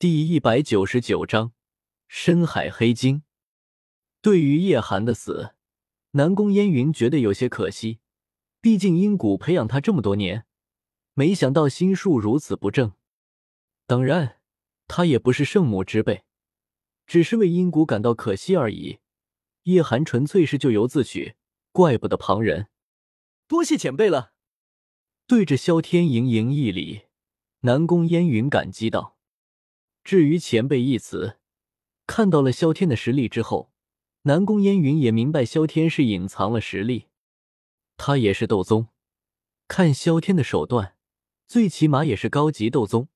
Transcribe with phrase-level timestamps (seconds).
[0.00, 1.52] 第一百九十九章
[2.08, 3.22] 深海黑鲸。
[4.22, 5.54] 对于叶寒的死，
[6.12, 7.98] 南宫烟云觉得有些可惜。
[8.62, 10.46] 毕竟阴谷培养他这么多年，
[11.12, 12.94] 没想到心术如此不正。
[13.86, 14.40] 当然，
[14.88, 16.24] 他也不是圣母之辈，
[17.06, 19.00] 只是为阴谷感到可惜而已。
[19.64, 21.34] 叶寒纯粹是咎由自取，
[21.72, 22.68] 怪不得旁人。
[23.46, 24.32] 多谢前辈了。
[25.26, 27.02] 对着萧天盈盈一礼，
[27.60, 29.18] 南宫烟云感激道。
[30.10, 31.38] 至于“前辈”一词，
[32.04, 33.70] 看到了萧天的实力之后，
[34.22, 37.06] 南宫烟云也明白萧天是隐藏了实力。
[37.96, 38.88] 他也是斗宗，
[39.68, 40.96] 看萧天的手段，
[41.46, 43.06] 最起码也是高级斗宗，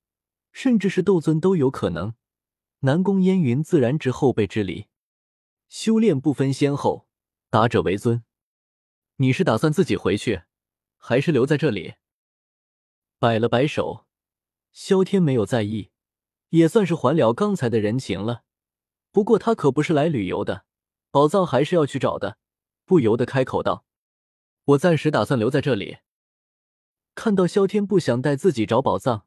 [0.52, 2.15] 甚至是斗尊都有可能。
[2.83, 4.87] 南宫烟云自然知后辈之礼，
[5.69, 7.09] 修炼不分先后，
[7.51, 8.23] 达者为尊。
[9.16, 10.43] 你是打算自己回去，
[10.97, 11.95] 还是留在这里？
[13.19, 14.07] 摆了摆手，
[14.71, 15.91] 萧天没有在意。
[16.51, 18.45] 也算是还了刚才的人情了，
[19.11, 20.65] 不过他可不是来旅游的，
[21.10, 22.38] 宝藏还是要去找的，
[22.85, 23.85] 不由得开口道
[24.65, 25.99] ：“我暂时打算留在这里。”
[27.15, 29.27] 看到萧天不想带自己找宝藏，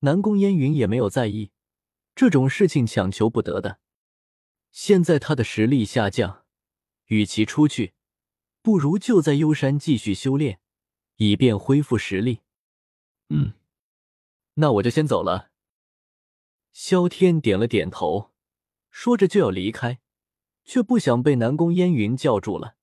[0.00, 1.50] 南宫烟云也没有在意，
[2.14, 3.78] 这种事情强求不得的。
[4.70, 6.44] 现在他的实力下降，
[7.06, 7.94] 与其出去，
[8.62, 10.60] 不如就在幽山继续修炼，
[11.16, 12.40] 以便恢复实力。
[13.28, 13.54] 嗯，
[14.54, 15.51] 那我就先走了。
[16.72, 18.32] 萧天点了点头，
[18.90, 20.00] 说着就要离开，
[20.64, 22.76] 却不想被南宫烟云叫住了。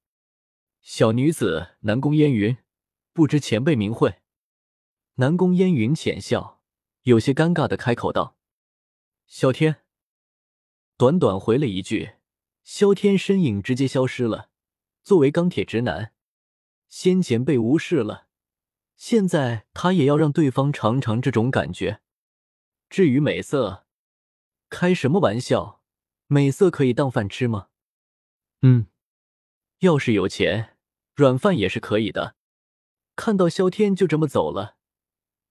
[0.81, 2.57] 小女子南宫烟云，
[3.13, 4.15] 不知前辈名讳。
[5.15, 6.61] 南宫烟云浅笑，
[7.01, 8.37] 有些尴尬的开口道
[9.27, 9.77] ：“萧天。”
[10.95, 12.11] 短短回了一句，
[12.63, 14.49] 萧天身影直接消失了。
[15.01, 16.13] 作为钢铁直男，
[16.87, 18.27] 先前被无视了，
[18.95, 22.01] 现在他也要让对方尝尝这种感觉。
[22.89, 23.85] 至于美色，
[24.67, 25.83] 开什么玩笑？
[26.25, 27.67] 美色可以当饭吃吗？
[28.61, 28.87] 嗯，
[29.79, 30.77] 要是有钱，
[31.13, 32.35] 软饭也是可以的。
[33.15, 34.77] 看到萧天就这么走了，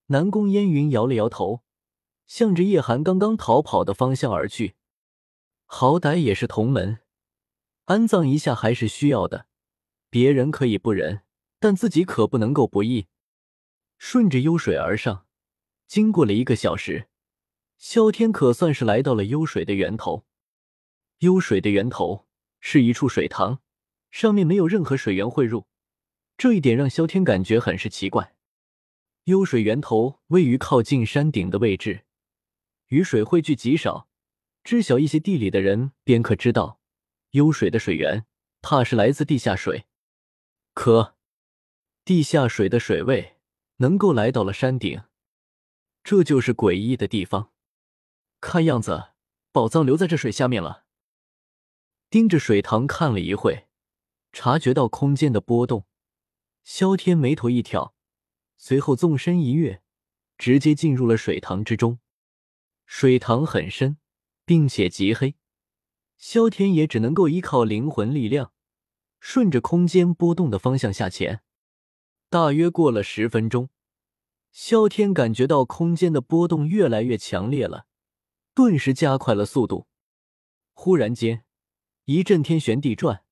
[0.07, 1.63] 南宫烟云摇了摇头，
[2.27, 4.75] 向着叶寒刚刚逃跑的方向而去。
[5.65, 7.01] 好歹也是同门，
[7.85, 9.47] 安葬一下还是需要的。
[10.11, 11.23] 别人可以不仁，
[11.61, 13.07] 但自己可不能够不义。
[13.99, 15.27] 顺着幽水而上，
[15.87, 17.08] 经过了一个小时。
[17.79, 20.27] 萧天可算是来到了幽水的源头。
[21.19, 22.27] 幽水的源头
[22.61, 23.61] 是一处水塘，
[24.11, 25.67] 上面没有任何水源汇入，
[26.37, 28.35] 这一点让萧天感觉很是奇怪。
[29.25, 32.05] 幽水源头位于靠近山顶的位置，
[32.89, 34.09] 雨水汇聚极少。
[34.65, 36.81] 知晓一些地理的人便可知道，
[37.31, 38.27] 幽水的水源
[38.61, 39.87] 怕是来自地下水。
[40.75, 41.17] 可
[42.05, 43.37] 地下水的水位
[43.77, 45.03] 能够来到了山顶，
[46.03, 47.53] 这就是诡异的地方。
[48.41, 49.09] 看样子，
[49.51, 50.85] 宝藏留在这水下面了。
[52.09, 53.69] 盯着水塘看了一会，
[54.33, 55.87] 察觉到空间的波动，
[56.63, 57.95] 萧天眉头一挑，
[58.57, 59.83] 随后纵身一跃，
[60.39, 61.99] 直接进入了水塘之中。
[62.87, 63.99] 水塘很深，
[64.45, 65.35] 并且极黑，
[66.17, 68.53] 萧天也只能够依靠灵魂力量，
[69.21, 71.43] 顺着空间波动的方向下潜。
[72.31, 73.69] 大约过了十分钟，
[74.53, 77.88] 萧天感觉到空间的波动越来越强烈了。
[78.59, 79.87] 顿时加快了速度。
[80.73, 81.45] 忽然间，
[82.07, 83.23] 一阵天旋地转，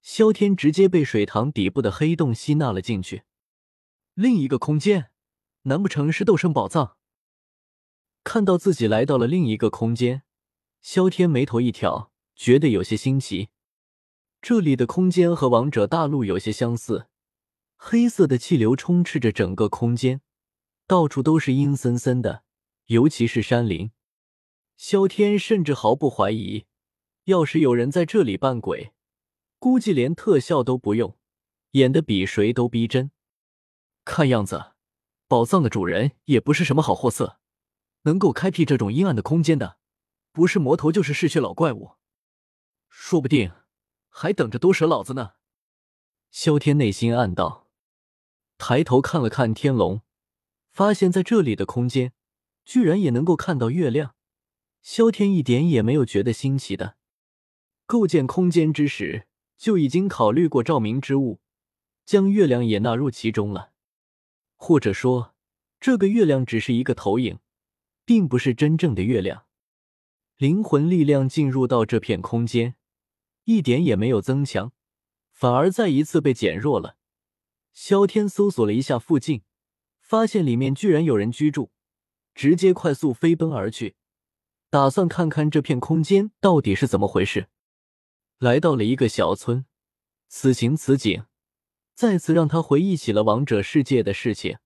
[0.00, 3.22] 萧天直接被水塘底部的黑洞吸纳了进去。
[4.14, 5.12] 另一个空间，
[5.62, 6.96] 难不成是斗圣宝藏？
[8.24, 10.24] 看到自己来到了另一个空间，
[10.80, 13.50] 萧天眉头一挑，觉得有些新奇。
[14.40, 17.06] 这里的空间和王者大陆有些相似，
[17.76, 20.22] 黑色的气流充斥着整个空间，
[20.88, 22.42] 到处都是阴森森的，
[22.86, 23.92] 尤其是山林。
[24.84, 26.66] 萧天甚至毫不怀疑，
[27.26, 28.92] 要是有人在这里扮鬼，
[29.60, 31.16] 估计连特效都不用，
[31.70, 33.12] 演的比谁都逼真。
[34.04, 34.72] 看样子，
[35.28, 37.38] 宝藏的主人也不是什么好货色，
[38.02, 39.78] 能够开辟这种阴暗的空间的，
[40.32, 41.92] 不是魔头就是嗜血老怪物，
[42.88, 43.52] 说不定
[44.08, 45.34] 还等着毒蛇老子呢。
[46.32, 47.68] 萧天内心暗道，
[48.58, 50.02] 抬头看了看天龙，
[50.72, 52.12] 发现在这里的空间，
[52.64, 54.16] 居然也能够看到月亮。
[54.82, 56.96] 萧天一点也没有觉得新奇的，
[57.86, 61.40] 构建空间之时就已经考虑过照明之物，
[62.04, 63.72] 将月亮也纳入其中了。
[64.56, 65.34] 或者说，
[65.78, 67.38] 这个月亮只是一个投影，
[68.04, 69.46] 并不是真正的月亮。
[70.36, 72.74] 灵魂力量进入到这片空间，
[73.44, 74.72] 一点也没有增强，
[75.30, 76.96] 反而再一次被减弱了。
[77.72, 79.42] 萧天搜索了一下附近，
[80.00, 81.70] 发现里面居然有人居住，
[82.34, 83.94] 直接快速飞奔而去。
[84.72, 87.48] 打算看看这片空间到底是怎么回事。
[88.38, 89.66] 来到了一个小村，
[90.28, 91.26] 此情此景，
[91.94, 94.56] 再次让他回忆起了王者世界的事情。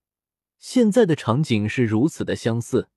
[0.59, 2.87] 现在的场景是如此的相似。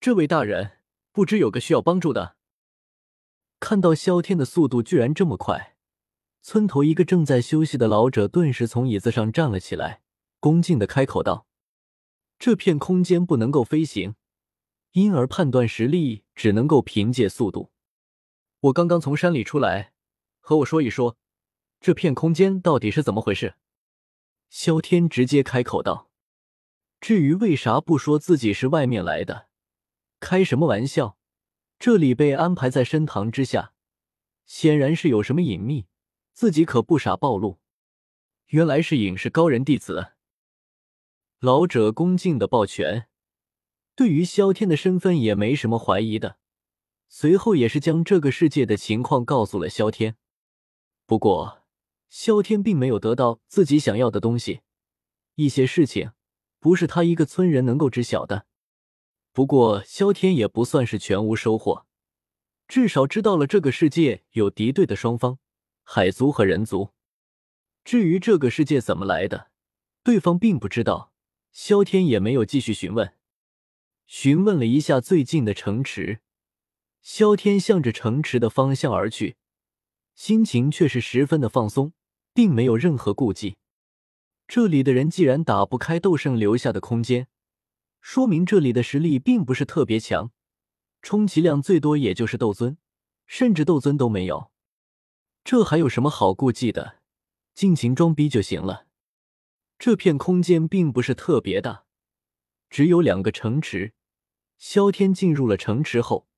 [0.00, 0.72] 这位大人，
[1.12, 2.36] 不知有个需要帮助的。
[3.58, 5.76] 看到萧天的速度居然这么快，
[6.42, 10.02] 村头一个正在休息的老者顿时从椅子上站了起来，
[10.40, 11.46] 恭敬的开口道
[12.38, 14.14] ：“这片空间不能够飞行，
[14.92, 17.70] 因而判断实力只能够凭借速度。
[18.60, 19.92] 我刚刚从山里出来，
[20.40, 21.16] 和我说一说，
[21.80, 23.54] 这片空间到底是怎么回事？”
[24.50, 26.10] 萧天直接开口道
[27.00, 29.48] ：“至于为啥不说自己是外面来的，
[30.20, 31.16] 开什么玩笑？”
[31.78, 33.72] 这里被安排在深堂之下，
[34.46, 35.86] 显然是有什么隐秘，
[36.32, 37.60] 自己可不傻暴露。
[38.46, 40.14] 原来是隐士高人弟子。
[41.38, 43.07] 老者恭敬的抱拳，
[43.98, 46.36] 对于萧天的身份也没什么怀疑的。
[47.08, 50.16] 随后也是将这个世界的情况告诉了萧天。
[51.04, 51.64] 不过，
[52.08, 54.60] 萧天并没有得到自己想要的东西，
[55.34, 56.12] 一些事情
[56.60, 58.46] 不是他一个村人能够知晓的。
[59.32, 61.84] 不过，萧天也不算是全无收获，
[62.68, 65.40] 至少知道了这个世界有敌对的双方，
[65.82, 66.92] 海族和人族。
[67.82, 69.50] 至于这个世界怎么来的，
[70.04, 71.12] 对方并不知道，
[71.50, 73.17] 萧天也没有继续询问。
[74.08, 76.20] 询问了一下最近的城池，
[77.02, 79.36] 萧天向着城池的方向而去，
[80.14, 81.92] 心情却是十分的放松，
[82.32, 83.58] 并没有任何顾忌。
[84.46, 87.28] 这里的人既然打不开斗圣留下的空间。
[88.00, 90.32] 说明这里的实力并不是特别强，
[91.02, 92.78] 充其量最多也就是斗尊，
[93.26, 94.50] 甚至斗尊都没有。
[95.44, 97.00] 这还有什么好顾忌的？
[97.54, 98.86] 尽情装逼就行了。
[99.78, 101.84] 这片空间并不是特别大，
[102.70, 103.92] 只有两个城池。
[104.58, 106.28] 萧天进入了城池后，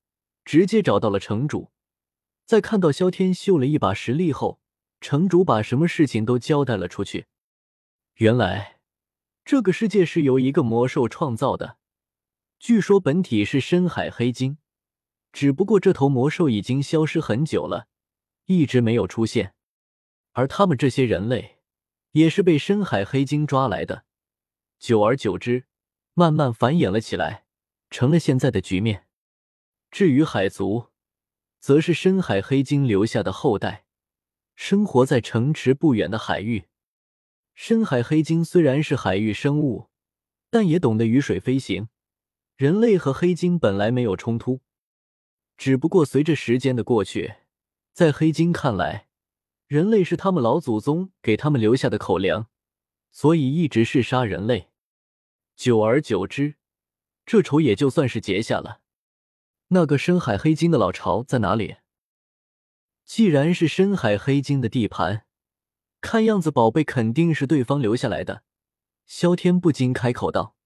[0.45, 1.71] 直接找到了城主。
[2.45, 4.61] 在看到萧天秀了一把实力后，
[5.01, 7.25] 城主把什么事情都交代了出去。
[8.15, 8.77] 原来。
[9.43, 11.77] 这个世界是由一个魔兽创造的，
[12.59, 14.59] 据说本体是深海黑鲸，
[15.33, 17.87] 只不过这头魔兽已经消失很久了，
[18.45, 19.55] 一直没有出现。
[20.33, 21.57] 而他们这些人类
[22.11, 24.05] 也是被深海黑鲸抓来的，
[24.77, 25.65] 久而久之，
[26.13, 27.45] 慢慢繁衍了起来，
[27.91, 29.05] 成了现在的局面。
[29.91, 30.87] 至于海族，
[31.59, 33.85] 则是深海黑鲸留下的后代，
[34.55, 36.65] 生活在城池不远的海域。
[37.53, 39.89] 深海黑鲸虽然是海域生物，
[40.49, 41.89] 但也懂得鱼水飞行。
[42.55, 44.61] 人类和黑鲸本来没有冲突，
[45.57, 47.35] 只不过随着时间的过去，
[47.91, 49.07] 在黑鲸看来，
[49.67, 52.47] 人类是他们老祖宗给他们留下的口粮，
[53.11, 54.69] 所以一直是杀人类。
[55.55, 56.55] 久而久之，
[57.31, 58.81] 这仇也就算是结下了。
[59.69, 61.77] 那个深海黑鲸的老巢在哪里？
[63.05, 65.25] 既然是深海黑鲸的地盘。
[66.01, 68.43] 看样子，宝贝肯定是对方留下来的。
[69.05, 70.57] 萧天不禁开口道：“